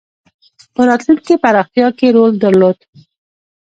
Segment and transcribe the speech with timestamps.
[0.73, 2.77] په راتلونکې پراختیا کې رول درلود.